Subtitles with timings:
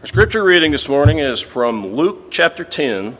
[0.00, 3.18] Our scripture reading this morning is from Luke chapter 10,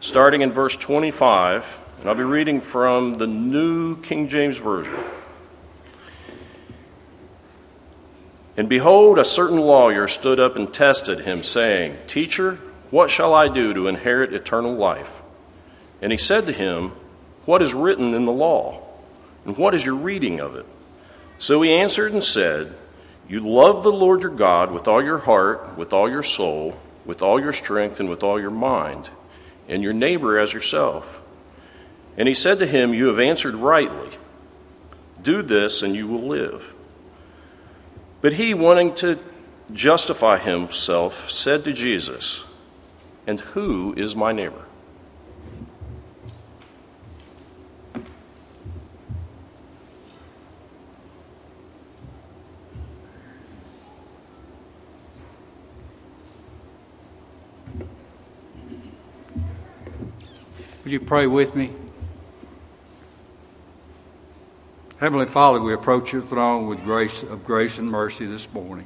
[0.00, 4.96] starting in verse 25, and I'll be reading from the New King James Version.
[8.56, 12.58] And behold, a certain lawyer stood up and tested him, saying, Teacher,
[12.90, 15.22] what shall I do to inherit eternal life?
[16.02, 16.90] And he said to him,
[17.44, 18.82] What is written in the law?
[19.44, 20.66] And what is your reading of it?
[21.38, 22.74] So he answered and said,
[23.28, 27.22] You love the Lord your God with all your heart, with all your soul, with
[27.22, 29.10] all your strength, and with all your mind,
[29.68, 31.22] and your neighbor as yourself.
[32.16, 34.10] And he said to him, You have answered rightly.
[35.22, 36.74] Do this, and you will live.
[38.20, 39.18] But he, wanting to
[39.72, 42.46] justify himself, said to Jesus,
[43.26, 44.66] And who is my neighbor?
[60.84, 61.70] Would you pray with me?
[65.00, 68.84] Heavenly Father, we approach your throne with grace of grace and mercy this morning.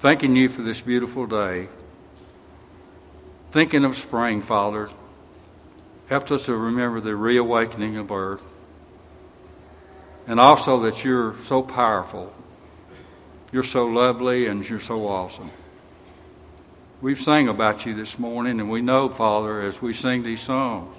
[0.00, 1.68] Thanking you for this beautiful day.
[3.52, 4.90] Thinking of spring, Father,
[6.10, 8.46] helps us to remember the reawakening of earth.
[10.26, 12.34] And also that you're so powerful.
[13.50, 15.52] You're so lovely and you're so awesome.
[17.00, 20.94] We've sang about you this morning, and we know, Father, as we sing these songs,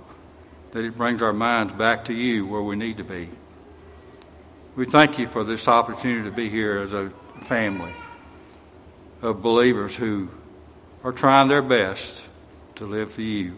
[0.71, 3.29] that it brings our minds back to you where we need to be.
[4.75, 7.11] We thank you for this opportunity to be here as a
[7.43, 7.93] family
[9.21, 10.29] of believers who
[11.03, 12.27] are trying their best
[12.75, 13.55] to live for you.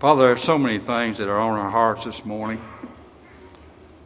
[0.00, 2.62] Father, there are so many things that are on our hearts this morning.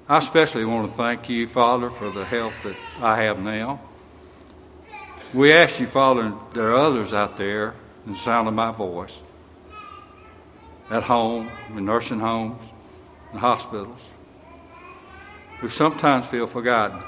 [0.06, 3.80] I especially want to thank you, Father, for the health that I have now.
[5.32, 9.22] We ask you, Father, there are others out there in the sound of my voice,
[10.90, 12.64] at home, in nursing homes,
[13.32, 14.10] in hospitals
[15.60, 17.00] who sometimes feel forgotten.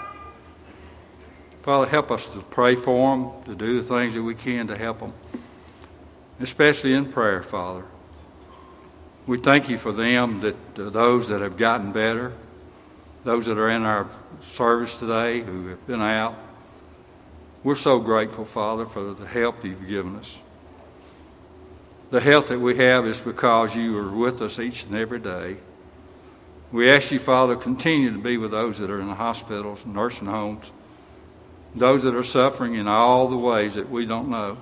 [1.62, 4.78] Father, help us to pray for them, to do the things that we can to
[4.78, 5.12] help them,
[6.38, 7.84] especially in prayer, Father.
[9.27, 12.32] We thank you for them, that uh, those that have gotten better,
[13.25, 16.37] those that are in our service today who have been out.
[17.65, 20.39] We're so grateful, Father, for the help you've given us.
[22.11, 25.59] The health that we have is because you are with us each and every day.
[26.73, 30.27] We ask you, Father, continue to be with those that are in the hospitals, nursing
[30.27, 30.73] homes,
[31.75, 34.59] those that are suffering in all the ways that we don't know.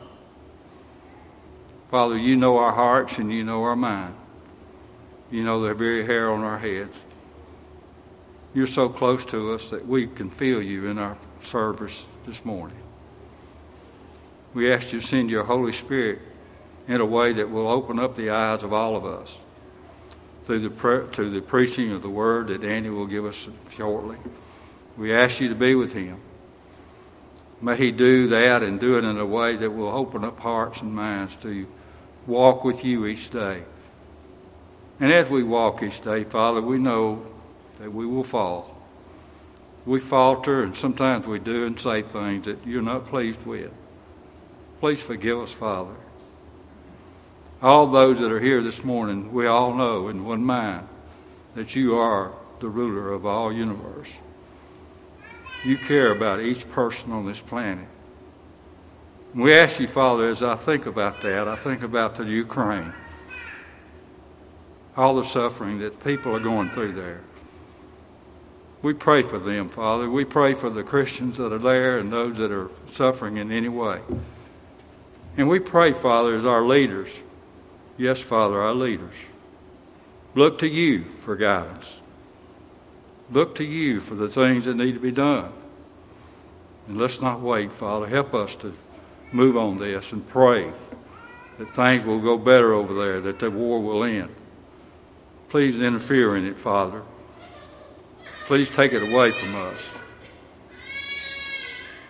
[1.90, 4.14] Father, you know our hearts and you know our mind.
[5.30, 6.96] You know the very hair on our heads.
[8.52, 12.79] You're so close to us that we can feel you in our service this morning.
[14.52, 16.20] We ask you to send your Holy Spirit
[16.88, 19.38] in a way that will open up the eyes of all of us
[20.44, 24.16] through the, pre- through the preaching of the word that Andy will give us shortly.
[24.96, 26.20] We ask you to be with him.
[27.62, 30.80] May he do that and do it in a way that will open up hearts
[30.80, 31.68] and minds to
[32.26, 33.62] walk with you each day.
[34.98, 37.24] And as we walk each day, Father, we know
[37.78, 38.76] that we will fall.
[39.86, 43.72] We falter, and sometimes we do and say things that you're not pleased with.
[44.80, 45.94] Please forgive us, Father
[47.62, 50.88] all those that are here this morning, we all know in one mind
[51.54, 54.14] that you are the ruler of all universe.
[55.64, 57.86] You care about each person on this planet.
[59.34, 62.94] And we ask you, Father, as I think about that, I think about the Ukraine,
[64.96, 67.20] all the suffering that people are going through there.
[68.80, 70.08] We pray for them, Father.
[70.08, 73.68] We pray for the Christians that are there and those that are suffering in any
[73.68, 74.00] way.
[75.36, 77.22] And we pray, Father, as our leaders,
[78.00, 79.26] Yes, Father, our leaders.
[80.34, 82.00] Look to you for guidance.
[83.30, 85.52] Look to you for the things that need to be done.
[86.88, 88.06] And let's not wait, Father.
[88.06, 88.74] Help us to
[89.32, 90.72] move on this and pray
[91.58, 94.34] that things will go better over there, that the war will end.
[95.50, 97.02] Please interfere in it, Father.
[98.46, 99.92] Please take it away from us.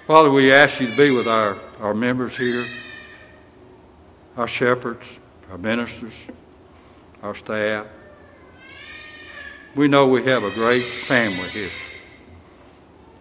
[0.07, 2.65] Father, we ask you to be with our, our members here,
[4.37, 6.27] our shepherds, our ministers,
[7.23, 7.87] our staff.
[9.75, 11.69] We know we have a great family here.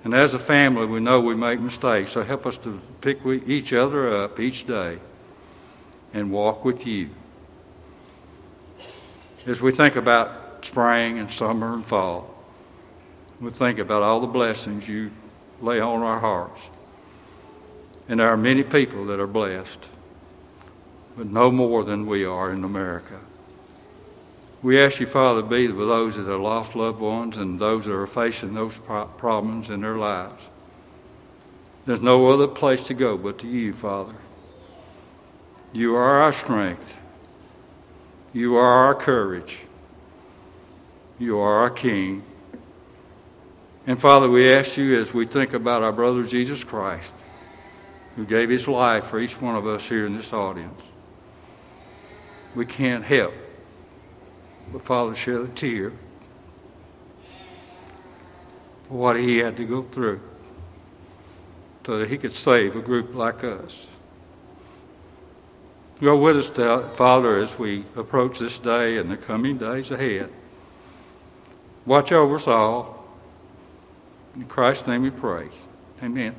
[0.04, 2.12] And as a family, we know we make mistakes.
[2.12, 5.00] So help us to pick each other up each day
[6.14, 7.10] and walk with you.
[9.46, 12.34] As we think about spring and summer and fall,
[13.40, 15.12] we think about all the blessings you
[15.62, 16.70] lay on our hearts.
[18.08, 19.90] And there are many people that are blessed,
[21.20, 23.20] but no more than we are in America.
[24.64, 27.94] We ask you, Father, be with those that have lost loved ones and those that
[27.94, 30.48] are facing those problems in their lives.
[31.86, 34.16] There's no other place to go but to you, Father.
[35.74, 36.98] You are our strength.
[38.32, 39.66] You are our courage.
[41.20, 42.24] You are our King.
[43.86, 47.14] And Father, we ask you as we think about our brother Jesus Christ,
[48.16, 50.82] who gave his life for each one of us here in this audience,
[52.56, 53.34] we can't help
[54.72, 55.92] but, Father, shed a tear
[58.88, 60.22] for what he had to go through
[61.86, 63.88] so that he could save a group like us.
[66.02, 70.30] Go with us, uh, Father, as we approach this day and the coming days ahead.
[71.86, 73.04] Watch over us all.
[74.36, 75.50] In Christ's name we pray.
[76.04, 76.36] Amen.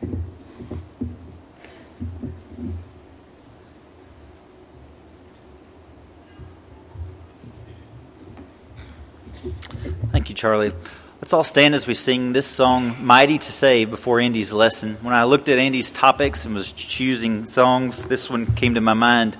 [10.40, 10.72] Charlie.
[11.20, 14.94] Let's all stand as we sing this song, Mighty to Save, before Andy's lesson.
[15.02, 18.94] When I looked at Andy's topics and was choosing songs, this one came to my
[18.94, 19.36] mind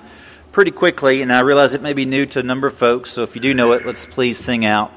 [0.51, 3.23] pretty quickly, and I realize it may be new to a number of folks, so
[3.23, 4.93] if you do know it, let's please sing out.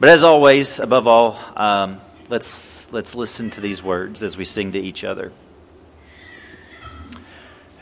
[0.00, 4.72] But as always, above all, um, let's, let's listen to these words as we sing
[4.72, 5.30] to each other.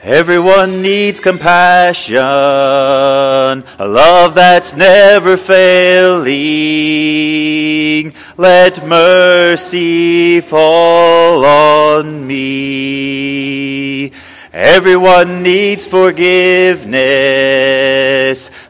[0.05, 6.35] Everyone needs compassion, a love that's never failing.
[8.37, 14.13] Let mercy fall on me.
[14.53, 16.91] Everyone needs forgiveness,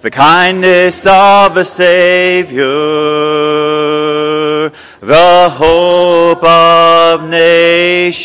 [0.03, 2.63] the kindness of a Savior,
[5.01, 8.25] the hope of nations.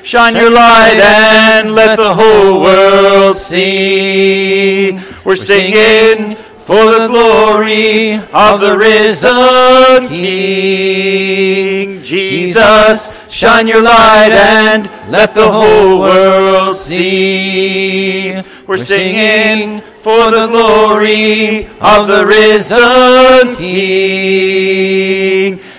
[0.11, 4.99] Shine your light and let the whole world see.
[5.23, 12.03] We're singing for the glory of the risen King.
[12.03, 18.33] Jesus, shine your light and let the whole world see.
[18.67, 24.81] We're singing for the glory of the risen King.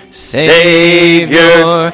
[0.09, 1.93] Savior,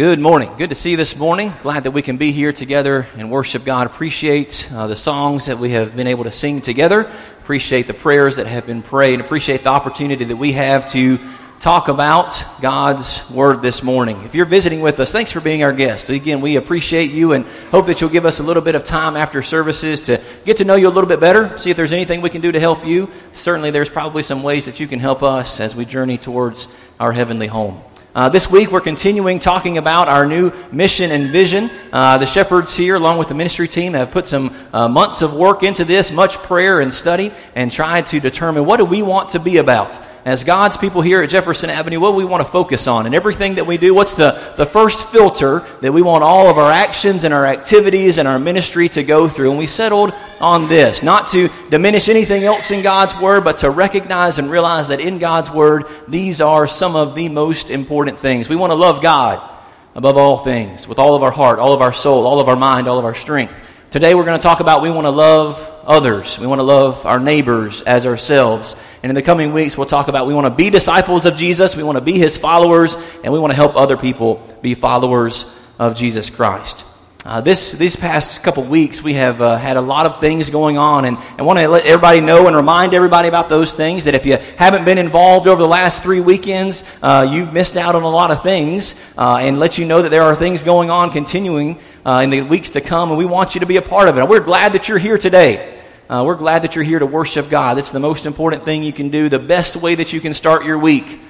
[0.00, 0.50] Good morning.
[0.56, 1.52] Good to see you this morning.
[1.62, 3.86] Glad that we can be here together and worship God.
[3.86, 7.00] Appreciate uh, the songs that we have been able to sing together.
[7.40, 9.20] Appreciate the prayers that have been prayed.
[9.20, 11.18] Appreciate the opportunity that we have to
[11.58, 14.22] talk about God's Word this morning.
[14.22, 16.08] If you're visiting with us, thanks for being our guest.
[16.08, 19.16] Again, we appreciate you and hope that you'll give us a little bit of time
[19.16, 22.22] after services to get to know you a little bit better, see if there's anything
[22.22, 23.10] we can do to help you.
[23.34, 27.12] Certainly, there's probably some ways that you can help us as we journey towards our
[27.12, 27.82] heavenly home.
[28.12, 31.70] Uh, this week, we're continuing talking about our new mission and vision.
[31.92, 35.32] Uh, the shepherds here, along with the ministry team, have put some uh, months of
[35.32, 39.28] work into this, much prayer and study, and tried to determine what do we want
[39.30, 39.96] to be about
[40.30, 43.06] as God's people here at Jefferson Avenue, what we want to focus on?
[43.06, 46.56] And everything that we do, what's the, the first filter that we want all of
[46.56, 49.50] our actions and our activities and our ministry to go through?
[49.50, 51.02] And we settled on this.
[51.02, 55.18] Not to diminish anything else in God's Word, but to recognize and realize that in
[55.18, 58.48] God's Word, these are some of the most important things.
[58.48, 59.58] We want to love God
[59.96, 62.54] above all things, with all of our heart, all of our soul, all of our
[62.54, 63.52] mind, all of our strength.
[63.90, 66.38] Today we're going to talk about we want to love others.
[66.38, 68.76] We want to love our neighbors as ourselves.
[69.02, 71.74] And in the coming weeks, we'll talk about we want to be disciples of Jesus,
[71.74, 75.44] we want to be his followers, and we want to help other people be followers
[75.80, 76.84] of Jesus Christ.
[77.24, 80.78] Uh, this these past couple weeks, we have uh, had a lot of things going
[80.78, 84.04] on, and I want to let everybody know and remind everybody about those things.
[84.04, 87.94] That if you haven't been involved over the last three weekends, uh, you've missed out
[87.94, 90.88] on a lot of things, uh, and let you know that there are things going
[90.88, 93.82] on continuing uh, in the weeks to come, and we want you to be a
[93.82, 94.28] part of it.
[94.28, 95.78] we're glad that you're here today.
[96.08, 97.76] Uh, we're glad that you're here to worship God.
[97.76, 100.64] That's the most important thing you can do, the best way that you can start
[100.64, 101.20] your week.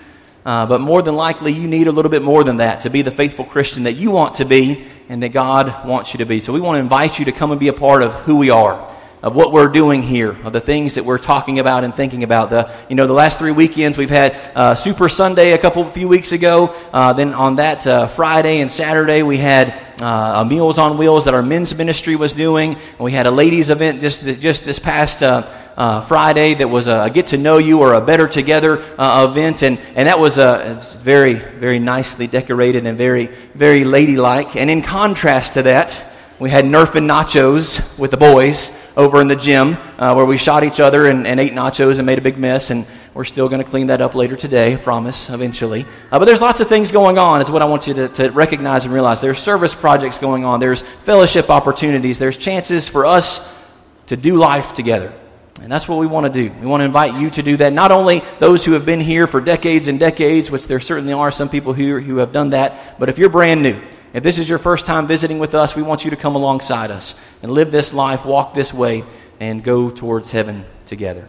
[0.45, 3.03] Uh, but more than likely, you need a little bit more than that to be
[3.03, 6.41] the faithful Christian that you want to be and that God wants you to be.
[6.41, 8.51] So we want to invite you to come and be a part of who we
[8.51, 8.91] are
[9.23, 12.51] of what we're doing here, of the things that we're talking about and thinking about.
[12.51, 16.09] The, you know, the last three weekends we've had uh, Super Sunday a couple few
[16.09, 16.75] weeks ago.
[16.93, 21.35] Uh, then on that uh, Friday and Saturday we had uh, Meals on Wheels that
[21.35, 22.75] our men's ministry was doing.
[22.75, 25.23] And we had a ladies event just just this past.
[25.23, 29.27] Uh, uh, Friday that was a, get to know you or a better together uh,
[29.31, 34.57] event, and, and that was uh, very, very nicely decorated and very, very ladylike.
[34.57, 36.05] And in contrast to that,
[36.41, 40.39] we had Nerf and nachos with the boys over in the gym uh, where we
[40.39, 42.71] shot each other and, and, ate nachos and made a big mess.
[42.71, 45.85] And we're still going to clean that up later today, I promise, eventually.
[46.11, 48.31] Uh, but there's lots of things going on, is what I want you to, to
[48.31, 49.21] recognize and realize.
[49.21, 53.63] There's service projects going on, there's fellowship opportunities, there's chances for us
[54.07, 55.13] to do life together.
[55.61, 56.55] And that's what we want to do.
[56.59, 57.75] We want to invite you to do that.
[57.75, 61.31] Not only those who have been here for decades and decades, which there certainly are
[61.31, 63.79] some people here who have done that, but if you're brand new,
[64.13, 66.91] if this is your first time visiting with us, we want you to come alongside
[66.91, 69.05] us and live this life, walk this way,
[69.39, 71.29] and go towards heaven together.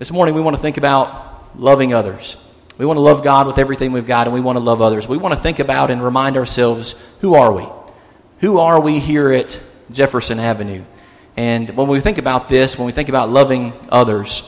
[0.00, 2.36] This morning, we want to think about loving others.
[2.76, 5.06] We want to love God with everything we've got, and we want to love others.
[5.06, 7.66] We want to think about and remind ourselves who are we?
[8.40, 9.60] Who are we here at
[9.92, 10.84] Jefferson Avenue?
[11.36, 14.42] And when we think about this, when we think about loving others,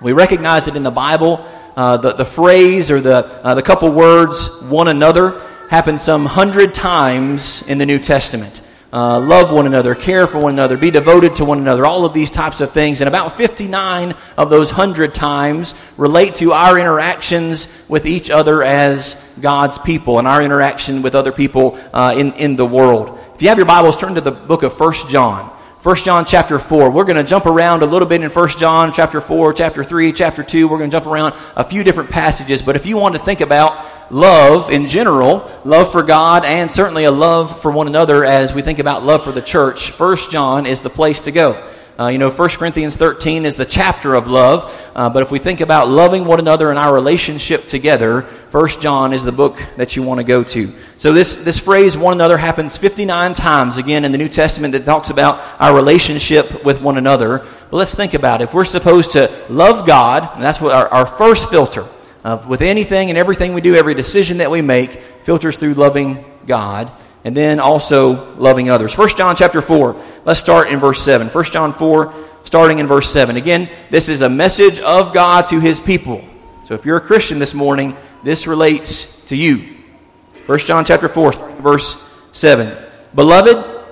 [0.00, 3.90] we recognize that in the Bible, uh, the, the phrase or the, uh, the couple
[3.90, 8.62] words, one another, happens some hundred times in the New Testament.
[8.90, 12.14] Uh, love one another, care for one another, be devoted to one another, all of
[12.14, 13.02] these types of things.
[13.02, 19.14] And about 59 of those 100 times relate to our interactions with each other as
[19.42, 23.18] God's people and our interaction with other people uh, in, in the world.
[23.34, 25.54] If you have your Bibles, turn to the book of 1 John.
[25.82, 26.90] 1 John chapter 4.
[26.90, 30.12] We're going to jump around a little bit in 1 John chapter 4, chapter 3,
[30.12, 30.66] chapter 2.
[30.66, 32.62] We're going to jump around a few different passages.
[32.62, 37.04] But if you want to think about love in general, love for God, and certainly
[37.04, 40.66] a love for one another as we think about love for the church, 1 John
[40.66, 41.64] is the place to go.
[41.98, 45.40] Uh, you know, 1 Corinthians 13 is the chapter of love, uh, but if we
[45.40, 48.20] think about loving one another and our relationship together,
[48.52, 50.72] 1 John is the book that you want to go to.
[50.96, 54.84] So this, this phrase, one another, happens 59 times again in the New Testament that
[54.84, 57.44] talks about our relationship with one another.
[57.68, 58.44] But let's think about it.
[58.44, 61.84] If we're supposed to love God, and that's what our, our first filter,
[62.24, 66.24] uh, with anything and everything we do, every decision that we make filters through loving
[66.46, 66.90] God
[67.24, 68.96] and then also loving others.
[68.96, 70.02] 1 John chapter 4.
[70.24, 71.28] Let's start in verse 7.
[71.28, 73.36] 1 John 4, starting in verse 7.
[73.36, 76.24] Again, this is a message of God to his people.
[76.64, 79.76] So if you're a Christian this morning, this relates to you.
[80.46, 81.96] 1 John chapter 4, verse
[82.32, 82.74] 7.
[83.14, 83.84] Beloved,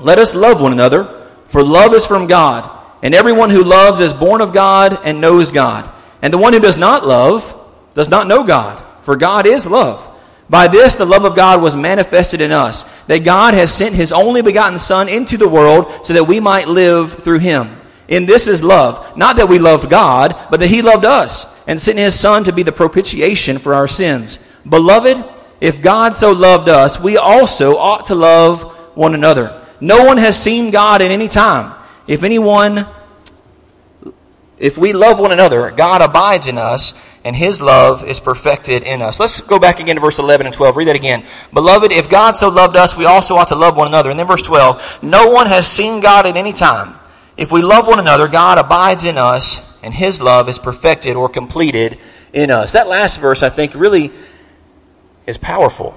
[0.00, 2.68] let us love one another, for love is from God,
[3.02, 5.88] and everyone who loves is born of God and knows God.
[6.22, 7.61] And the one who does not love
[7.94, 10.08] does not know God, for God is love.
[10.48, 14.12] By this, the love of God was manifested in us, that God has sent his
[14.12, 17.70] only begotten Son into the world so that we might live through him.
[18.08, 21.80] In this is love, not that we loved God, but that he loved us and
[21.80, 24.38] sent his Son to be the propitiation for our sins.
[24.68, 25.24] Beloved,
[25.60, 29.64] if God so loved us, we also ought to love one another.
[29.80, 31.72] No one has seen God at any time.
[32.06, 32.86] If anyone,
[34.58, 39.00] if we love one another, God abides in us and his love is perfected in
[39.00, 39.20] us.
[39.20, 40.76] Let's go back again to verse 11 and 12.
[40.76, 41.24] Read that again.
[41.52, 44.10] Beloved, if God so loved us, we also ought to love one another.
[44.10, 45.02] And then verse 12.
[45.02, 46.98] No one has seen God at any time.
[47.36, 51.28] If we love one another, God abides in us, and his love is perfected or
[51.28, 51.98] completed
[52.32, 52.72] in us.
[52.72, 54.10] That last verse, I think, really
[55.26, 55.96] is powerful.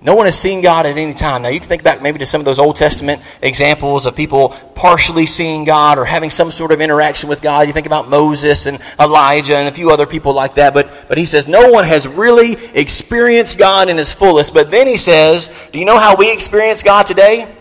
[0.00, 1.42] No one has seen God at any time.
[1.42, 4.50] Now, you can think back maybe to some of those Old Testament examples of people
[4.76, 7.66] partially seeing God or having some sort of interaction with God.
[7.66, 10.72] You think about Moses and Elijah and a few other people like that.
[10.72, 14.54] But, but he says no one has really experienced God in his fullest.
[14.54, 17.52] But then he says, Do you know how we experience God today?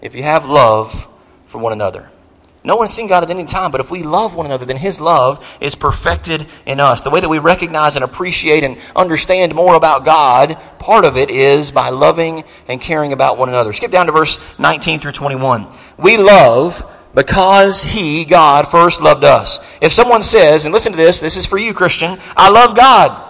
[0.00, 1.08] If you have love
[1.46, 2.08] for one another.
[2.64, 5.00] No one's seen God at any time, but if we love one another, then His
[5.00, 7.00] love is perfected in us.
[7.00, 11.28] The way that we recognize and appreciate and understand more about God, part of it
[11.28, 13.72] is by loving and caring about one another.
[13.72, 15.66] Skip down to verse 19 through 21.
[15.98, 19.58] We love because He, God, first loved us.
[19.80, 23.28] If someone says, and listen to this, this is for you, Christian, I love God,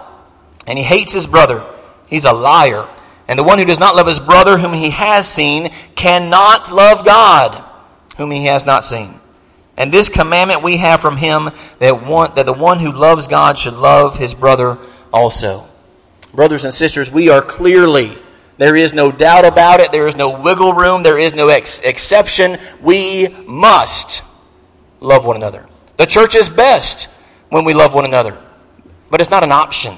[0.67, 1.65] and he hates his brother,
[2.07, 2.87] he's a liar.
[3.27, 7.03] And the one who does not love his brother whom he has seen cannot love
[7.05, 7.63] God
[8.17, 9.19] whom he has not seen.
[9.77, 11.49] And this commandment we have from him
[11.79, 14.77] that one, that the one who loves God should love his brother
[15.11, 15.67] also.
[16.33, 18.11] Brothers and sisters, we are clearly,
[18.57, 21.79] there is no doubt about it, there is no wiggle room, there is no ex-
[21.81, 22.57] exception.
[22.81, 24.21] We must
[24.99, 25.67] love one another.
[25.97, 27.07] The church is best
[27.49, 28.37] when we love one another,
[29.09, 29.95] but it's not an option.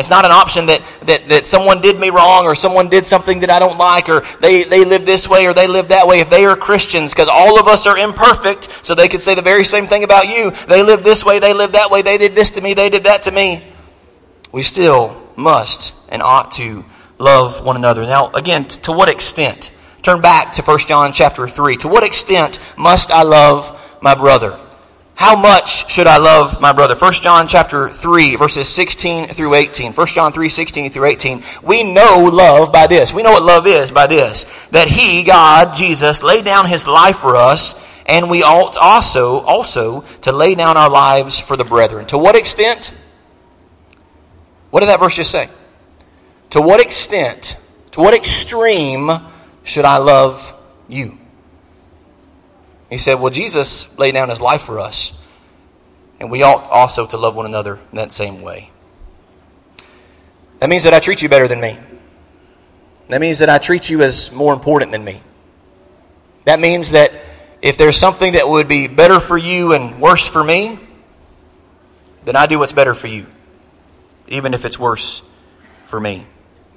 [0.00, 3.40] It's not an option that, that, that someone did me wrong or someone did something
[3.40, 6.20] that I don't like or they, they live this way or they live that way.
[6.20, 9.42] If they are Christians, because all of us are imperfect, so they could say the
[9.42, 10.50] very same thing about you.
[10.66, 13.04] They live this way, they live that way, they did this to me, they did
[13.04, 13.62] that to me.
[14.50, 16.84] We still must and ought to
[17.18, 18.02] love one another.
[18.02, 19.70] Now, again, to what extent?
[20.02, 21.76] Turn back to 1 John chapter 3.
[21.78, 24.58] To what extent must I love my brother?
[25.20, 26.96] How much should I love my brother?
[26.96, 29.92] 1 John chapter 3, verses 16 through 18.
[29.92, 31.42] 1 John 3, 16 through 18.
[31.62, 33.12] We know love by this.
[33.12, 34.46] We know what love is by this.
[34.68, 37.74] That He, God, Jesus, laid down His life for us,
[38.06, 42.06] and we ought also, also to lay down our lives for the brethren.
[42.06, 42.90] To what extent?
[44.70, 45.50] What did that verse just say?
[46.52, 47.58] To what extent,
[47.90, 49.10] to what extreme
[49.64, 50.54] should I love
[50.88, 51.19] you?
[52.90, 55.12] He said, Well, Jesus laid down his life for us,
[56.18, 58.70] and we ought also to love one another in that same way.
[60.58, 61.78] That means that I treat you better than me.
[63.08, 65.22] That means that I treat you as more important than me.
[66.44, 67.12] That means that
[67.62, 70.78] if there's something that would be better for you and worse for me,
[72.24, 73.26] then I do what's better for you,
[74.28, 75.22] even if it's worse
[75.86, 76.26] for me.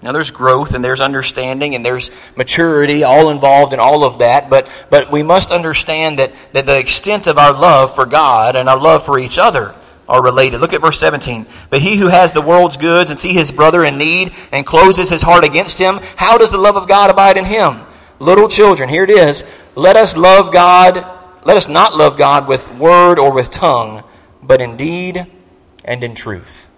[0.03, 4.49] Now there's growth and there's understanding and there's maturity all involved in all of that,
[4.49, 8.67] but, but we must understand that, that the extent of our love for God and
[8.67, 9.73] our love for each other
[10.09, 10.59] are related.
[10.59, 11.45] Look at verse 17.
[11.69, 15.09] But he who has the world's goods and see his brother in need and closes
[15.09, 17.79] his heart against him, how does the love of God abide in him?
[18.19, 19.45] Little children, here it is.
[19.75, 20.95] Let us love God,
[21.45, 24.03] let us not love God with word or with tongue,
[24.41, 25.25] but in deed
[25.85, 26.69] and in truth.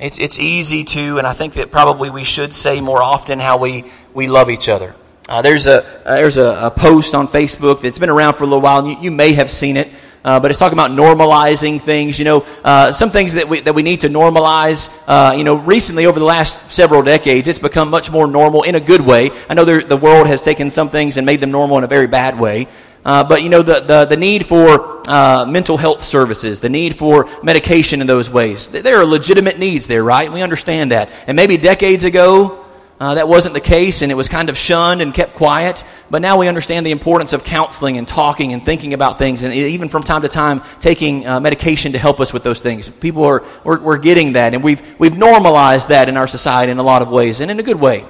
[0.00, 3.58] It's, it's easy to, and I think that probably we should say more often how
[3.58, 3.84] we,
[4.14, 4.94] we love each other.
[5.28, 8.46] Uh, there's a, uh, there's a, a, post on Facebook that's been around for a
[8.46, 9.88] little while, and you, you may have seen it.
[10.24, 12.18] Uh, but it's talking about normalizing things.
[12.18, 14.90] You know, uh, some things that we, that we need to normalize.
[15.06, 18.74] Uh, you know, recently over the last several decades, it's become much more normal in
[18.74, 19.30] a good way.
[19.48, 22.06] I know the world has taken some things and made them normal in a very
[22.06, 22.68] bad way.
[23.08, 26.94] Uh, but you know the, the, the need for uh, mental health services, the need
[26.94, 28.68] for medication in those ways.
[28.68, 30.30] There are legitimate needs there, right?
[30.30, 31.08] We understand that.
[31.26, 32.66] And maybe decades ago,
[33.00, 35.86] uh, that wasn't the case and it was kind of shunned and kept quiet.
[36.10, 39.54] But now we understand the importance of counseling and talking and thinking about things and
[39.54, 42.90] even from time to time taking uh, medication to help us with those things.
[42.90, 46.78] People are, we're, we're getting that and we've, we've normalized that in our society in
[46.78, 48.04] a lot of ways and in a good way.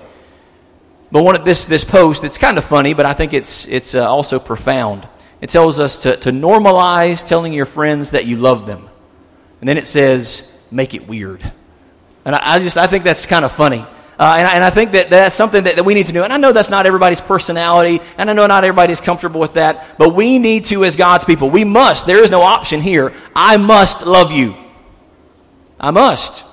[1.10, 3.94] But one of this, this post, it's kind of funny, but I think it's, it's
[3.94, 5.08] uh, also profound.
[5.40, 8.88] It tells us to, to normalize telling your friends that you love them.
[9.60, 11.50] And then it says, make it weird.
[12.24, 13.86] And I, I just, I think that's kind of funny.
[14.18, 16.24] Uh, and, I, and, I, think that that's something that, that, we need to do.
[16.24, 19.96] And I know that's not everybody's personality, and I know not everybody's comfortable with that,
[19.96, 23.14] but we need to, as God's people, we must, there is no option here.
[23.34, 24.56] I must love you.
[25.78, 26.44] I must.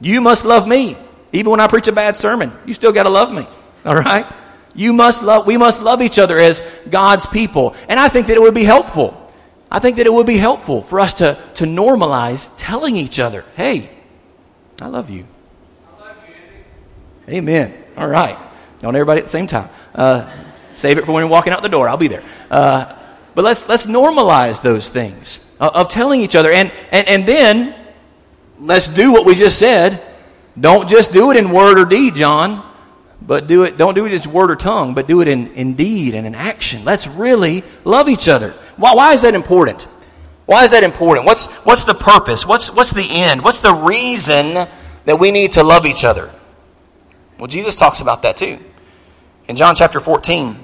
[0.00, 0.96] You must love me.
[1.34, 3.46] Even when I preach a bad sermon, you still got to love me.
[3.84, 4.30] All right?
[4.74, 7.74] You must love, we must love each other as God's people.
[7.88, 9.16] And I think that it would be helpful.
[9.70, 13.44] I think that it would be helpful for us to, to normalize telling each other,
[13.56, 13.90] hey,
[14.80, 15.26] I love you.
[15.86, 16.16] I love
[17.28, 17.74] you Amen.
[17.96, 18.38] All right.
[18.80, 19.68] Don't everybody at the same time.
[19.94, 20.30] Uh,
[20.72, 21.88] save it for when you're walking out the door.
[21.88, 22.22] I'll be there.
[22.50, 22.96] Uh,
[23.34, 26.50] but let's, let's normalize those things of, of telling each other.
[26.50, 27.74] And, and, and then
[28.58, 30.02] let's do what we just said.
[30.58, 32.69] Don't just do it in word or deed, John.
[33.22, 35.74] But do it, don't do it as word or tongue, but do it in, in
[35.74, 36.84] deed and in action.
[36.84, 38.54] Let's really love each other.
[38.76, 39.82] Why, why is that important?
[40.46, 41.26] Why is that important?
[41.26, 42.46] What's, what's the purpose?
[42.46, 43.42] What's, what's the end?
[43.42, 44.66] What's the reason
[45.04, 46.30] that we need to love each other.
[47.38, 48.58] Well, Jesus talks about that too.
[49.48, 50.56] In John chapter 14,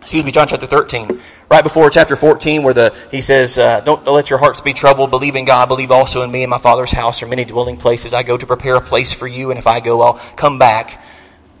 [0.00, 4.04] excuse me, John chapter 13, right before chapter 14, where the, he says, uh, don't,
[4.04, 5.10] don't let your hearts be troubled.
[5.10, 5.68] Believe in God.
[5.68, 6.42] Believe also in me.
[6.42, 8.14] In my Father's house are many dwelling places.
[8.14, 11.02] I go to prepare a place for you, and if I go, I'll come back.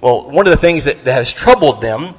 [0.04, 2.14] Well, one of the things that, that has troubled them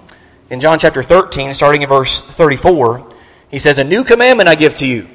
[0.50, 3.08] in John chapter 13, starting in verse 34,
[3.52, 5.08] he says, A new commandment I give to you.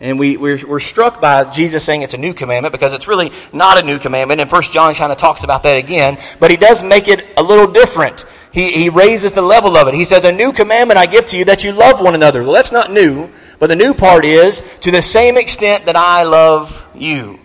[0.00, 3.30] And we, we're, we're struck by Jesus saying it's a new commandment because it's really
[3.52, 4.40] not a new commandment.
[4.40, 7.44] And First John kind of talks about that again, but he does make it a
[7.44, 8.24] little different.
[8.52, 9.94] He, he raises the level of it.
[9.94, 12.42] He says, A new commandment I give to you that you love one another.
[12.42, 16.24] Well, that's not new, but the new part is to the same extent that I
[16.24, 17.38] love you.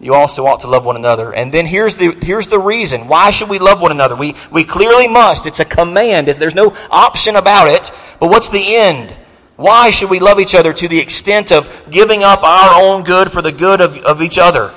[0.00, 1.34] You also ought to love one another.
[1.34, 3.08] And then here's the, here's the reason.
[3.08, 4.14] Why should we love one another?
[4.14, 5.46] We, we clearly must.
[5.46, 6.28] It's a command.
[6.28, 7.90] There's no option about it.
[8.20, 9.14] But what's the end?
[9.56, 13.32] Why should we love each other to the extent of giving up our own good
[13.32, 14.72] for the good of, of each other?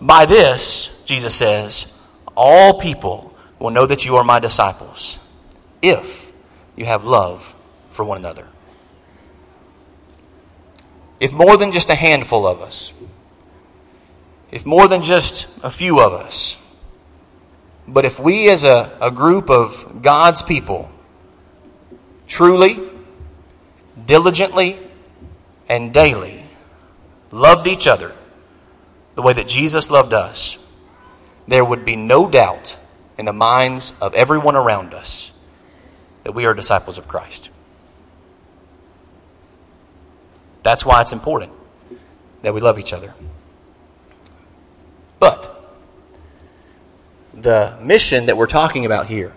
[0.00, 1.86] By this, Jesus says,
[2.36, 5.18] all people will know that you are my disciples
[5.82, 6.32] if
[6.76, 7.52] you have love
[7.90, 8.46] for one another.
[11.18, 12.92] If more than just a handful of us,
[14.50, 16.56] if more than just a few of us,
[17.86, 20.90] but if we as a, a group of God's people
[22.26, 22.78] truly
[24.06, 24.78] diligently
[25.68, 26.44] and daily
[27.30, 28.12] loved each other
[29.14, 30.58] the way that Jesus loved us,
[31.46, 32.78] there would be no doubt
[33.18, 35.32] in the minds of everyone around us
[36.24, 37.50] that we are disciples of Christ.
[40.62, 41.52] That's why it's important
[42.42, 43.14] that we love each other.
[45.18, 45.54] But
[47.34, 49.34] the mission that we're talking about here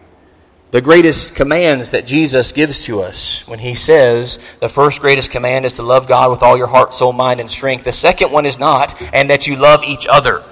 [0.72, 5.66] the greatest commands that Jesus gives to us when he says the first greatest command
[5.66, 7.84] is to love God with all your heart, soul, mind, and strength.
[7.84, 10.46] The second one is not, and that you love each other.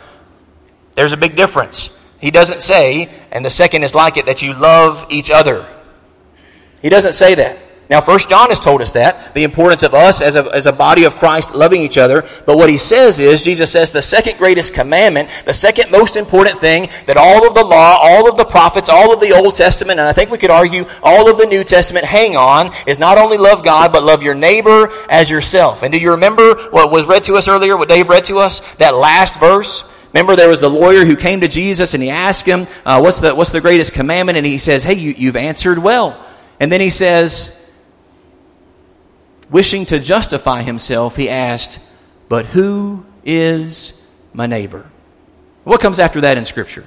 [0.95, 1.89] There's a big difference.
[2.19, 5.65] He doesn't say, and the second is like it, that you love each other.
[6.81, 7.57] He doesn't say that.
[7.89, 10.71] Now, First John has told us that, the importance of us as a, as a
[10.71, 12.23] body of Christ loving each other.
[12.45, 16.59] But what he says is, Jesus says the second greatest commandment, the second most important
[16.59, 19.99] thing that all of the law, all of the prophets, all of the Old Testament,
[19.99, 23.17] and I think we could argue all of the New Testament hang on, is not
[23.17, 25.81] only love God, but love your neighbor as yourself.
[25.81, 28.59] And do you remember what was read to us earlier, what Dave read to us?
[28.75, 29.83] That last verse?
[30.13, 33.19] Remember, there was the lawyer who came to Jesus and he asked him, uh, what's,
[33.19, 34.37] the, what's the greatest commandment?
[34.37, 36.23] And he says, Hey, you, you've answered well.
[36.59, 37.58] And then he says,
[39.49, 41.79] wishing to justify himself, he asked,
[42.27, 43.93] But who is
[44.33, 44.89] my neighbor?
[45.63, 46.85] What comes after that in Scripture?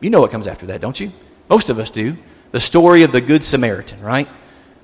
[0.00, 1.12] You know what comes after that, don't you?
[1.48, 2.16] Most of us do.
[2.52, 4.28] The story of the Good Samaritan, right?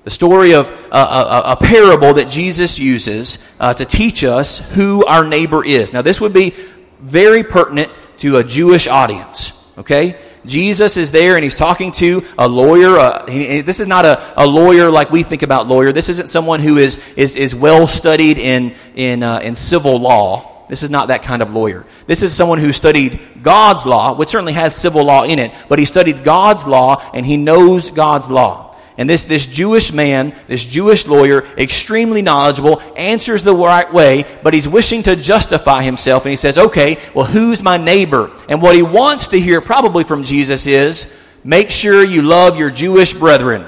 [0.03, 5.05] The story of a, a, a parable that Jesus uses uh, to teach us who
[5.05, 5.91] our neighbor is.
[5.91, 6.53] Now, this would be
[7.01, 10.17] very pertinent to a Jewish audience, okay?
[10.47, 12.97] Jesus is there and he's talking to a lawyer.
[12.97, 15.91] Uh, he, this is not a, a lawyer like we think about lawyer.
[15.91, 20.65] This isn't someone who is, is, is well studied in, in, uh, in civil law.
[20.67, 21.85] This is not that kind of lawyer.
[22.07, 25.79] This is someone who studied God's law, which certainly has civil law in it, but
[25.79, 28.66] he studied God's law and he knows God's law.
[28.97, 34.55] And this, this Jewish man, this Jewish lawyer, extremely knowledgeable, answers the right way, but
[34.55, 36.25] he's wishing to justify himself.
[36.25, 38.31] And he says, okay, well, who's my neighbor?
[38.49, 42.71] And what he wants to hear probably from Jesus is, make sure you love your
[42.71, 43.65] Jewish brethren.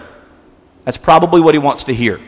[0.84, 2.20] That's probably what he wants to hear.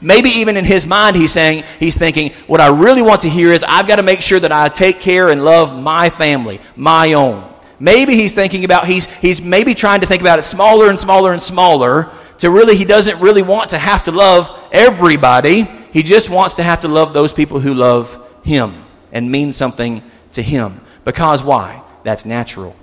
[0.00, 3.50] Maybe even in his mind, he's saying, he's thinking, what I really want to hear
[3.50, 7.14] is, I've got to make sure that I take care and love my family, my
[7.14, 7.52] own.
[7.80, 11.32] Maybe he's thinking about, he's, he's maybe trying to think about it smaller and smaller
[11.32, 15.62] and smaller to really, he doesn't really want to have to love everybody.
[15.92, 20.02] He just wants to have to love those people who love him and mean something
[20.32, 20.80] to him.
[21.04, 21.82] Because why?
[22.04, 22.76] That's natural.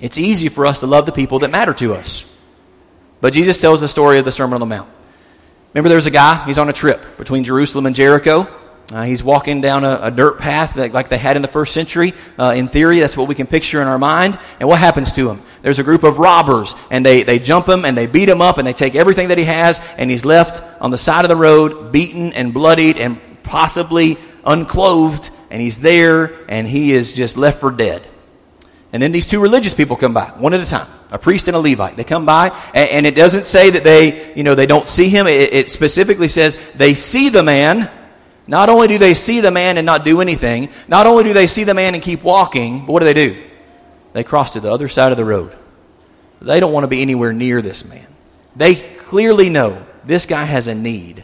[0.00, 2.24] It's easy for us to love the people that matter to us.
[3.20, 4.88] But Jesus tells the story of the Sermon on the Mount.
[5.74, 8.48] Remember, there's a guy, he's on a trip between Jerusalem and Jericho.
[8.90, 11.74] Uh, he's walking down a, a dirt path that, like they had in the first
[11.74, 12.14] century.
[12.38, 14.38] Uh, in theory, that's what we can picture in our mind.
[14.60, 15.42] And what happens to him?
[15.60, 18.56] There's a group of robbers, and they, they jump him and they beat him up
[18.56, 21.36] and they take everything that he has, and he's left on the side of the
[21.36, 27.60] road, beaten and bloodied and possibly unclothed, and he's there and he is just left
[27.60, 28.06] for dead.
[28.90, 31.56] And then these two religious people come by, one at a time, a priest and
[31.56, 31.98] a Levite.
[31.98, 35.10] They come by, and, and it doesn't say that they, you know, they don't see
[35.10, 35.26] him.
[35.26, 37.90] It, it specifically says they see the man,
[38.48, 41.46] not only do they see the man and not do anything, not only do they
[41.46, 43.44] see the man and keep walking, but what do they do?
[44.14, 45.56] They cross to the other side of the road.
[46.40, 48.06] They don't want to be anywhere near this man.
[48.56, 51.22] They clearly know this guy has a need.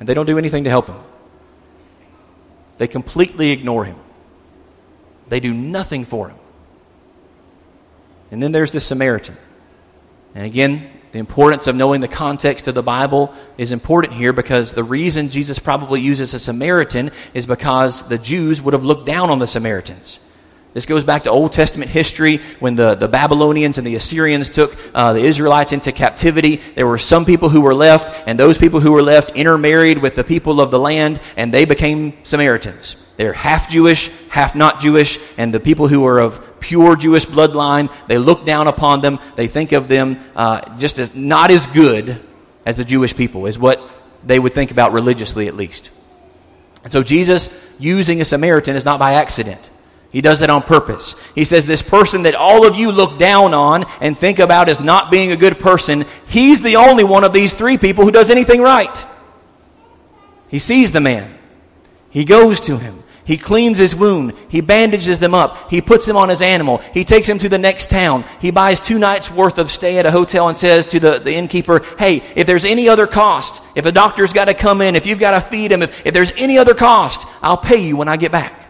[0.00, 0.98] And they don't do anything to help him.
[2.78, 3.96] They completely ignore him.
[5.28, 6.38] They do nothing for him.
[8.30, 9.36] And then there's the Samaritan.
[10.34, 14.72] And again, the importance of knowing the context of the Bible is important here because
[14.72, 19.28] the reason Jesus probably uses a Samaritan is because the Jews would have looked down
[19.28, 20.20] on the Samaritans.
[20.74, 24.76] This goes back to Old Testament history when the, the Babylonians and the Assyrians took
[24.94, 26.60] uh, the Israelites into captivity.
[26.76, 30.14] There were some people who were left, and those people who were left intermarried with
[30.14, 32.96] the people of the land, and they became Samaritans.
[33.16, 37.92] They're half Jewish, half not Jewish, and the people who were of pure Jewish bloodline,
[38.06, 39.18] they look down upon them.
[39.36, 42.20] They think of them uh, just as not as good
[42.66, 43.80] as the Jewish people, is what
[44.24, 45.90] they would think about religiously at least.
[46.84, 49.70] And so Jesus using a Samaritan is not by accident.
[50.10, 51.16] He does that on purpose.
[51.34, 54.80] He says, This person that all of you look down on and think about as
[54.80, 58.30] not being a good person, he's the only one of these three people who does
[58.30, 59.06] anything right.
[60.48, 61.36] He sees the man,
[62.10, 63.02] he goes to him.
[63.28, 64.32] He cleans his wound.
[64.48, 65.70] He bandages them up.
[65.70, 66.78] He puts him on his animal.
[66.94, 68.24] He takes him to the next town.
[68.40, 71.34] He buys two nights worth of stay at a hotel and says to the, the
[71.34, 75.04] innkeeper, Hey, if there's any other cost, if a doctor's got to come in, if
[75.04, 78.08] you've got to feed him, if, if there's any other cost, I'll pay you when
[78.08, 78.66] I get back.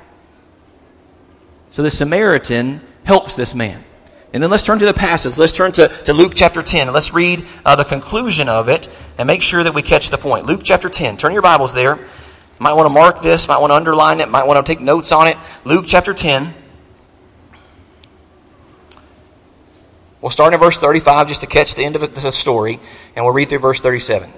[1.68, 3.84] So the Samaritan helps this man.
[4.32, 5.38] And then let's turn to the passage.
[5.38, 6.88] Let's turn to, to Luke chapter 10.
[6.88, 10.18] And Let's read uh, the conclusion of it and make sure that we catch the
[10.18, 10.46] point.
[10.46, 11.16] Luke chapter 10.
[11.16, 12.08] Turn your Bibles there.
[12.60, 15.12] Might want to mark this, might want to underline it, might want to take notes
[15.12, 15.36] on it.
[15.64, 16.54] Luke chapter 10.
[20.20, 22.80] We'll start in verse 35 just to catch the end of the story,
[23.14, 24.28] and we'll read through verse 37.
[24.28, 24.34] It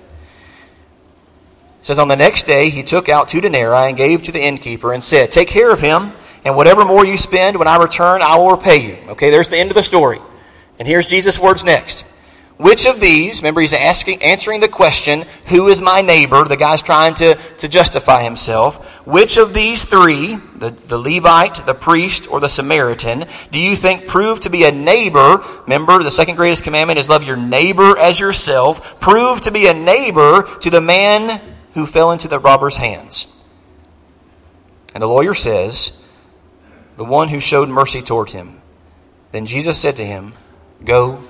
[1.80, 4.92] says, On the next day he took out two denarii and gave to the innkeeper
[4.92, 6.12] and said, Take care of him
[6.44, 9.10] and whatever more you spend, when I return, I will repay you.
[9.10, 10.18] Okay, there's the end of the story.
[10.78, 12.04] And here's Jesus' words next.
[12.60, 16.44] Which of these, remember he's asking, answering the question, who is my neighbor?
[16.44, 19.06] The guy's trying to, to justify himself.
[19.06, 24.06] Which of these three, the, the Levite, the priest, or the Samaritan, do you think
[24.06, 25.42] proved to be a neighbor?
[25.62, 29.00] Remember, the second greatest commandment is love your neighbor as yourself.
[29.00, 31.40] Proved to be a neighbor to the man
[31.72, 33.26] who fell into the robber's hands.
[34.94, 36.04] And the lawyer says,
[36.98, 38.60] the one who showed mercy toward him.
[39.32, 40.34] Then Jesus said to him,
[40.84, 41.24] Go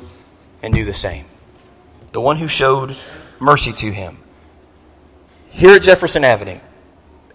[0.63, 1.27] and do the same.
[2.13, 2.97] The one who showed
[3.39, 4.19] mercy to him.
[5.51, 6.61] Here at Jefferson Avenue,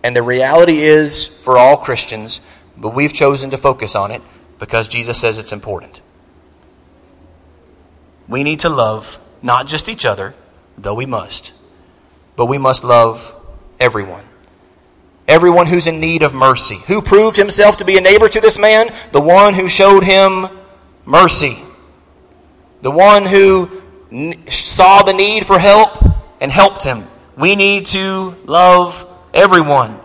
[0.03, 2.39] and the reality is for all Christians,
[2.77, 4.21] but we've chosen to focus on it
[4.59, 6.01] because Jesus says it's important.
[8.27, 10.33] We need to love not just each other,
[10.77, 11.53] though we must,
[12.35, 13.35] but we must love
[13.79, 14.25] everyone
[15.27, 16.77] everyone who's in need of mercy.
[16.87, 18.89] Who proved himself to be a neighbor to this man?
[19.11, 20.47] The one who showed him
[21.05, 21.57] mercy.
[22.85, 23.67] The one who
[24.47, 26.05] saw the need for help
[26.39, 27.07] and helped him.
[27.35, 29.99] We need to love everyone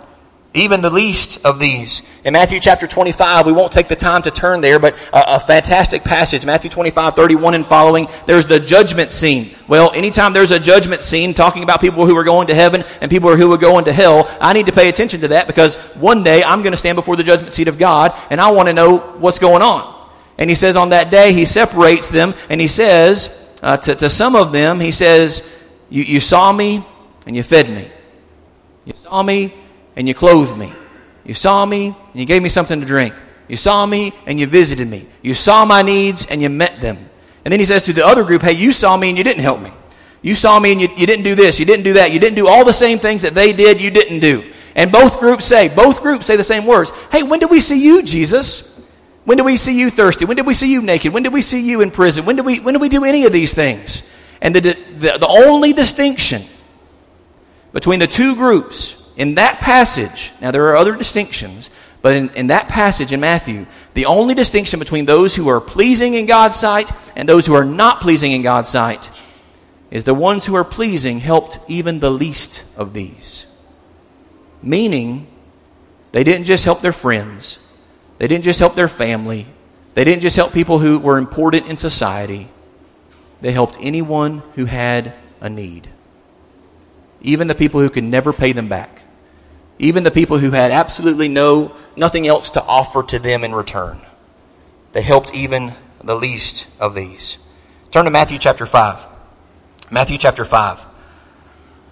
[0.55, 2.03] even the least of these.
[2.25, 5.41] In Matthew chapter 25, we won't take the time to turn there, but a, a,
[5.41, 9.55] fantastic passage, Matthew 25, 31 and following, there's the judgment scene.
[9.69, 13.11] Well, anytime there's a judgment scene talking about people who are going to heaven and
[13.11, 16.25] people who are going to hell, I need to pay attention to that because one
[16.25, 18.73] day I'm going to stand before the judgment seat of God and I want to
[18.73, 20.00] know what's going on.
[20.41, 24.11] And he says on that day, he separates them and he says uh, to, to
[24.11, 25.43] some of them, he says,
[25.91, 26.85] you, you saw me
[27.27, 27.91] and you fed me.
[28.87, 29.55] You saw me
[29.97, 30.73] and you clothed me.
[31.25, 33.15] You saw me and you gave me something to drink.
[33.49, 35.07] You saw me and you visited me.
[35.23, 36.97] You saw my needs and you met them.
[37.45, 39.43] And then he says to the other group, Hey, you saw me and you didn't
[39.43, 39.73] help me.
[40.23, 42.37] You saw me and you, you didn't do this, you didn't do that, you didn't
[42.37, 44.45] do all the same things that they did, you didn't do.
[44.75, 46.93] And both groups say, both groups say the same words.
[47.11, 48.70] Hey, when did we see you, Jesus?
[49.25, 50.25] When did we see you thirsty?
[50.25, 51.13] When did we see you naked?
[51.13, 52.25] When did we see you in prison?
[52.25, 54.03] When did we, when did we do any of these things?
[54.41, 56.43] And the, the, the only distinction
[57.73, 61.71] between the two groups in that passage, now there are other distinctions,
[62.03, 66.15] but in, in that passage in Matthew, the only distinction between those who are pleasing
[66.15, 69.11] in God's sight and those who are not pleasing in God's sight
[69.91, 73.45] is the ones who are pleasing helped even the least of these.
[74.63, 75.27] Meaning,
[76.13, 77.59] they didn't just help their friends,
[78.21, 79.49] they didn't just help their family,
[79.95, 82.49] they didn't just help people who were important in society,
[83.41, 85.91] they helped anyone who had a need.
[87.21, 89.01] Even the people who could never pay them back
[89.81, 94.01] even the people who had absolutely no nothing else to offer to them in return.
[94.93, 95.73] They helped even
[96.05, 97.39] the least of these.
[97.91, 99.07] Turn to Matthew chapter 5.
[99.91, 100.87] Matthew chapter 5.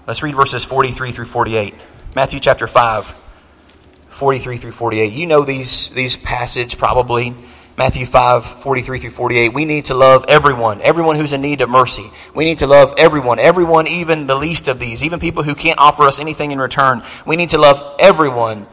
[0.07, 1.75] Let's read verses 43 through 48.
[2.15, 3.17] Matthew chapter 5,
[4.19, 5.13] 43 through 48.
[5.13, 7.37] You know these, these passages probably.
[7.77, 9.55] Matthew 5, 43 through 48.
[9.55, 12.11] We need to love everyone, everyone who's in need of mercy.
[12.35, 15.79] We need to love everyone, everyone, even the least of these, even people who can't
[15.79, 17.03] offer us anything in return.
[17.25, 18.67] We need to love everyone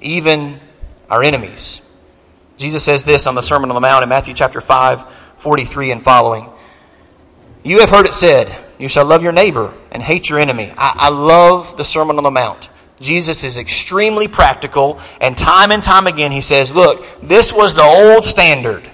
[0.00, 0.58] even
[1.08, 1.80] our enemies.
[2.56, 6.02] Jesus says this on the Sermon on the Mount in Matthew chapter 5, 43 and
[6.02, 6.50] following.
[7.62, 10.72] You have heard it said, You shall love your neighbor and hate your enemy.
[10.76, 12.70] I, I love the Sermon on the Mount.
[13.00, 17.82] Jesus is extremely practical, and time and time again he says, Look, this was the
[17.82, 18.88] old standard.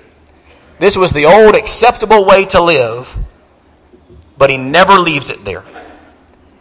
[0.79, 3.19] This was the old acceptable way to live,
[4.39, 5.65] but he never leaves it there.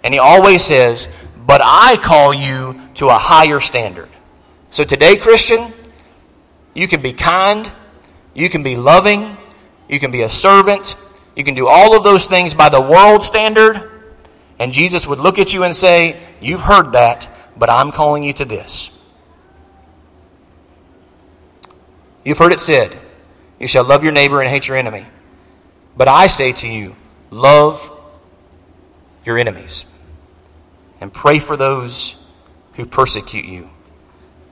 [0.04, 4.10] And he always says, But I call you to a higher standard.
[4.71, 5.73] So today, Christian,
[6.73, 7.71] you can be kind,
[8.34, 9.38] you can be loving,
[9.88, 10.95] you can be a servant,
[11.36, 13.88] you can do all of those things by the world standard,
[14.60, 18.34] and Jesus would look at you and say, You've heard that, but I'm calling you
[18.34, 18.91] to this.
[22.26, 22.98] You've heard it said,
[23.60, 25.06] You shall love your neighbor and hate your enemy.
[25.95, 26.95] But I say to you,
[27.32, 27.91] love
[29.26, 29.86] your enemies
[31.02, 32.17] and pray for those
[32.74, 33.69] who persecute you.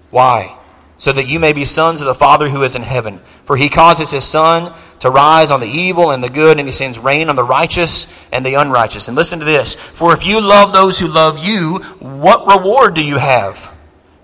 [0.09, 0.57] Why?
[0.97, 3.21] So that you may be sons of the Father who is in heaven.
[3.45, 6.71] For he causes his sun to rise on the evil and the good, and he
[6.71, 9.07] sends rain on the righteous and the unrighteous.
[9.07, 9.75] And listen to this.
[9.75, 13.71] For if you love those who love you, what reward do you have?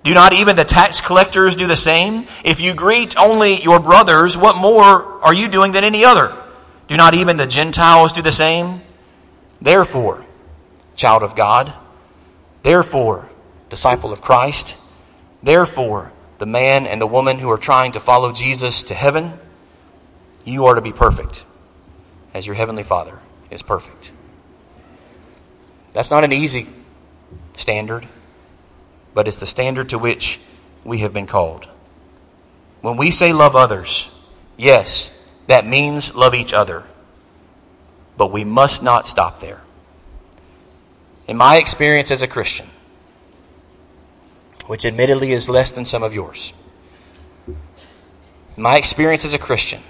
[0.04, 2.28] Do not even the tax collectors do the same?
[2.44, 6.36] If you greet only your brothers, what more are you doing than any other?
[6.88, 8.82] Do not even the Gentiles do the same?
[9.62, 10.26] Therefore,
[10.96, 11.74] child of God,
[12.64, 13.30] therefore,
[13.70, 14.76] disciple of Christ,
[15.42, 19.34] therefore, the man and the woman who are trying to follow Jesus to heaven,
[20.46, 21.46] you are to be perfect
[22.34, 23.20] as your heavenly Father
[23.50, 24.12] is perfect.
[25.92, 26.68] That's not an easy
[27.54, 28.08] standard,
[29.14, 30.40] but it's the standard to which
[30.84, 31.68] we have been called.
[32.82, 34.10] When we say love others,
[34.58, 35.12] yes,
[35.48, 36.86] that means love each other.
[38.18, 39.62] But we must not stop there.
[41.28, 42.68] In my experience as a Christian,
[44.68, 46.54] which admittedly is less than some of yours,
[48.56, 49.82] my experience as a Christian,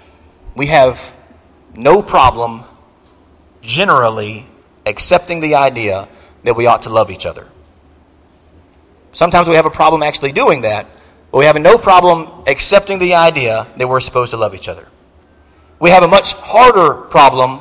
[0.56, 1.14] we have
[1.74, 2.64] no problem
[3.60, 4.46] generally
[4.86, 6.08] accepting the idea
[6.44, 7.48] that we ought to love each other.
[9.12, 10.86] Sometimes we have a problem actually doing that,
[11.30, 14.88] but we have no problem accepting the idea that we're supposed to love each other.
[15.78, 17.60] We have a much harder problem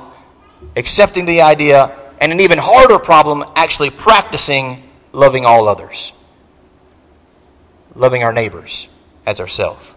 [0.75, 6.13] accepting the idea, and an even harder problem actually practicing loving all others.
[7.95, 8.87] Loving our neighbors
[9.25, 9.93] as ourselves.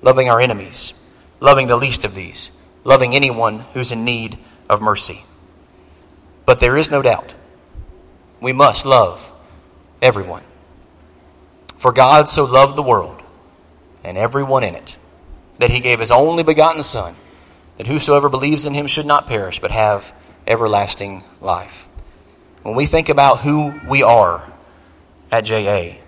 [0.00, 0.94] Loving our enemies.
[1.40, 2.50] Loving the least of these.
[2.84, 5.24] Loving anyone who's in need of mercy.
[6.46, 7.34] But there is no doubt
[8.40, 9.32] we must love
[10.02, 10.42] everyone.
[11.78, 13.22] For God so loved the world
[14.04, 14.96] and everyone in it
[15.58, 17.14] that he gave his only begotten Son,
[17.76, 20.12] that whosoever believes in him should not perish but have
[20.46, 21.88] everlasting life.
[22.62, 24.42] When we think about who we are
[25.30, 26.01] at JA,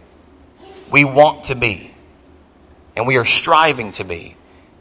[0.90, 1.92] we want to be,
[2.97, 4.37] and we are striving to be,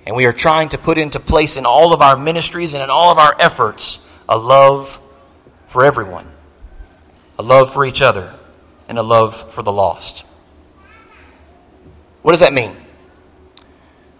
[0.05, 2.89] and we are trying to put into place in all of our ministries and in
[2.89, 4.99] all of our efforts a love
[5.67, 6.29] for everyone,
[7.39, 8.33] a love for each other,
[8.87, 10.25] and a love for the lost.
[12.21, 12.75] What does that mean?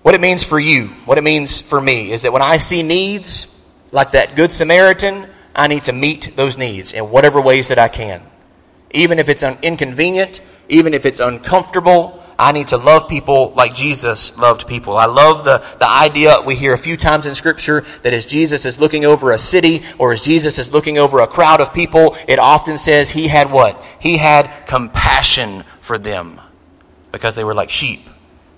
[0.02, 2.84] What it means for you, what it means for me, is that when I see
[2.84, 3.50] needs,
[3.92, 7.88] like that Good Samaritan, I need to meet those needs in whatever ways that I
[7.88, 8.22] can.
[8.92, 13.76] Even if it's an inconvenient, even if it's uncomfortable, I need to love people like
[13.76, 14.98] Jesus loved people.
[14.98, 18.66] I love the, the idea we hear a few times in Scripture that as Jesus
[18.66, 22.16] is looking over a city or as Jesus is looking over a crowd of people,
[22.28, 23.82] it often says he had what?
[24.00, 26.42] He had compassion for them
[27.12, 28.02] because they were like sheep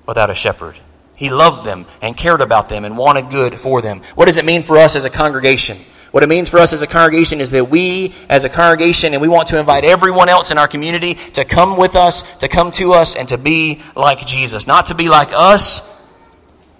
[0.07, 0.79] without a shepherd.
[1.15, 4.01] He loved them and cared about them and wanted good for them.
[4.15, 5.77] What does it mean for us as a congregation?
[6.15, 9.21] What it means for us as a congregation is that we, as a congregation, and
[9.21, 12.71] we want to invite everyone else in our community to come with us, to come
[12.71, 14.65] to us, and to be like Jesus.
[14.65, 15.81] Not to be like us,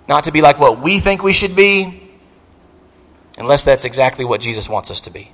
[0.08, 2.14] not to be like what we think we should be,
[3.38, 5.30] unless that's exactly what Jesus wants us to be.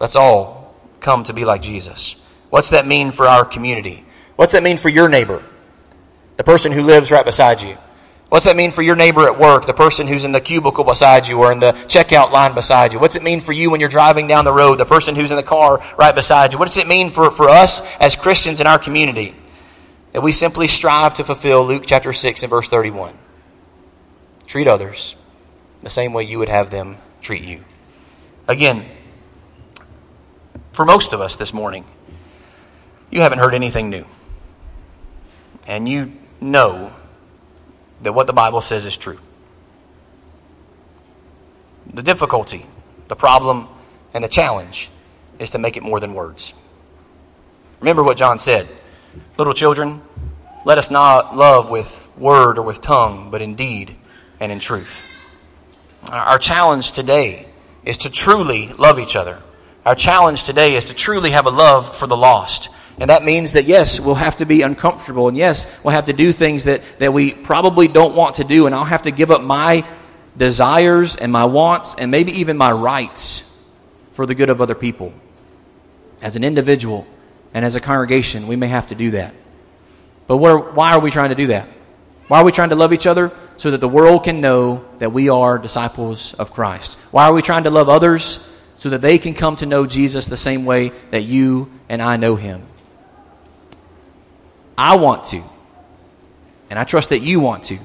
[0.00, 2.16] Let's all come to be like Jesus.
[2.50, 4.04] What's that mean for our community?
[4.34, 5.40] What's that mean for your neighbor?
[6.36, 7.78] The person who lives right beside you.
[8.32, 11.28] What's that mean for your neighbor at work, the person who's in the cubicle beside
[11.28, 12.98] you or in the checkout line beside you?
[12.98, 15.36] What's it mean for you when you're driving down the road, the person who's in
[15.36, 16.58] the car right beside you?
[16.58, 19.36] What does it mean for, for us as Christians in our community?
[20.12, 23.12] That we simply strive to fulfill Luke chapter 6 and verse 31.
[24.46, 25.14] Treat others
[25.82, 27.62] the same way you would have them treat you.
[28.48, 28.86] Again,
[30.72, 31.84] for most of us this morning,
[33.10, 34.06] you haven't heard anything new.
[35.66, 36.94] And you know
[38.02, 39.18] that what the Bible says is true.
[41.92, 42.66] The difficulty,
[43.08, 43.68] the problem,
[44.14, 44.90] and the challenge
[45.38, 46.54] is to make it more than words.
[47.80, 48.68] Remember what John said
[49.36, 50.02] Little children,
[50.64, 53.96] Let us not love with word or with tongue, but in deed
[54.40, 55.08] and in truth.
[56.08, 57.48] Our challenge today
[57.84, 59.40] is to truly love each other.
[59.84, 62.70] Our challenge today is to truly have a love for the lost.
[62.98, 65.28] And that means that, yes, we'll have to be uncomfortable.
[65.28, 68.66] And yes, we'll have to do things that, that we probably don't want to do.
[68.66, 69.86] And I'll have to give up my
[70.36, 73.42] desires and my wants and maybe even my rights
[74.12, 75.12] for the good of other people.
[76.20, 77.06] As an individual
[77.54, 79.34] and as a congregation, we may have to do that.
[80.26, 81.68] But what, why are we trying to do that?
[82.28, 83.32] Why are we trying to love each other?
[83.56, 86.94] So that the world can know that we are disciples of Christ.
[87.10, 88.38] Why are we trying to love others?
[88.76, 92.16] So that they can come to know Jesus the same way that you and I
[92.16, 92.66] know him.
[94.76, 95.42] I want to,
[96.70, 97.78] and I trust that you want to,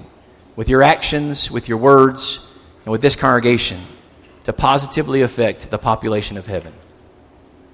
[0.56, 2.40] with your actions, with your words,
[2.86, 3.82] and with this congregation,
[4.46, 6.74] to positively affect the population of heaven.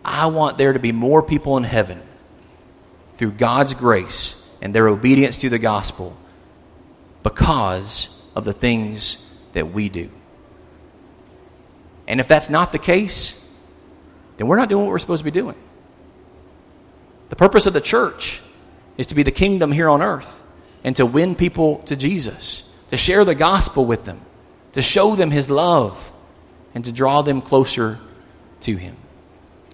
[0.04, 2.02] I want there to be more people in heaven
[3.18, 6.18] through God's grace and their obedience to the gospel
[7.22, 9.18] because of the things
[9.54, 10.10] that we do.
[12.08, 13.40] And if that's not the case,
[14.38, 15.56] then we're not doing what we're supposed to be doing.
[17.30, 18.42] The purpose of the church
[18.98, 20.44] is to be the kingdom here on earth
[20.84, 24.22] and to win people to Jesus, to share the gospel with them,
[24.74, 26.12] to show them his love,
[26.76, 28.00] and to draw them closer
[28.62, 28.96] to him.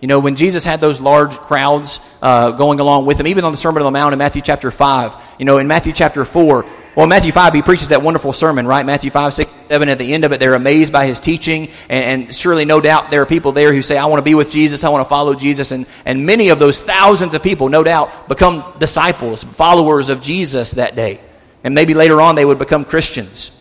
[0.02, 3.52] You know, when Jesus had those large crowds uh, going along with him, even on
[3.52, 6.66] the Sermon on the Mount in Matthew chapter 5, you know, in Matthew chapter 4,
[6.96, 8.86] well, Matthew 5, he preaches that wonderful sermon, right?
[8.86, 11.70] Matthew 5, 6, 7, at the end of it, they're amazed by his teaching.
[11.88, 14.36] And, and surely, no doubt, there are people there who say, I want to be
[14.36, 15.72] with Jesus, I want to follow Jesus.
[15.72, 20.72] And, and many of those thousands of people, no doubt, become disciples, followers of Jesus
[20.72, 21.22] that day.
[21.64, 23.52] And maybe later on, they would become Christians.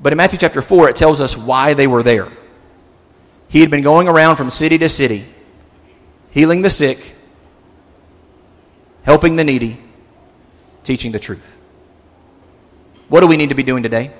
[0.00, 2.28] But in Matthew chapter 4, it tells us why they were there.
[3.48, 5.24] He had been going around from city to city,
[6.30, 7.14] healing the sick,
[9.02, 9.80] helping the needy,
[10.84, 11.56] teaching the truth.
[13.08, 14.12] What do we need to be doing today?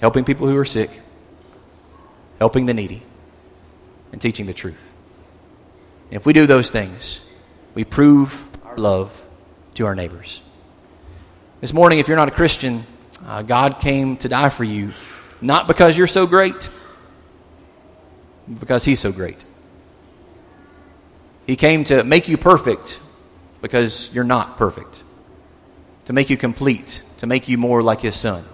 [0.00, 0.90] Helping people who are sick,
[2.38, 3.02] helping the needy,
[4.12, 4.92] and teaching the truth.
[6.06, 7.20] And if we do those things,
[7.74, 9.26] we prove our love
[9.74, 10.40] to our neighbors.
[11.60, 12.86] This morning, if you're not a Christian,
[13.26, 14.92] uh, God came to die for you
[15.40, 16.68] not because you're so great,
[18.58, 19.44] because He's so great.
[21.46, 23.00] He came to make you perfect
[23.62, 25.02] because you're not perfect,
[26.06, 28.44] to make you complete, to make you more like His Son.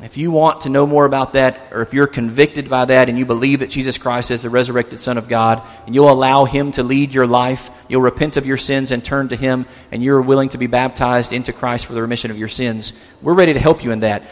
[0.00, 3.18] If you want to know more about that, or if you're convicted by that and
[3.18, 6.70] you believe that Jesus Christ is the resurrected Son of God, and you'll allow Him
[6.72, 10.22] to lead your life, you'll repent of your sins and turn to Him, and you're
[10.22, 12.92] willing to be baptized into Christ for the remission of your sins,
[13.22, 14.22] we're ready to help you in that.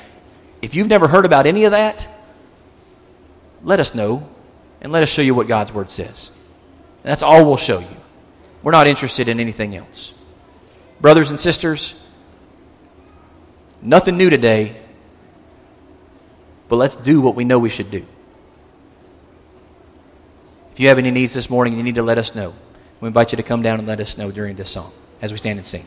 [0.63, 2.09] If you've never heard about any of that,
[3.63, 4.29] let us know
[4.81, 6.31] and let us show you what God's Word says.
[7.03, 7.97] And that's all we'll show you.
[8.63, 10.13] We're not interested in anything else.
[11.01, 11.95] Brothers and sisters,
[13.83, 14.81] nothing new today,
[16.69, 18.05] but let's do what we know we should do.
[20.73, 22.55] If you have any needs this morning, you need to let us know.
[23.01, 24.93] We invite you to come down and let us know during this song
[25.23, 25.87] as we stand and sing.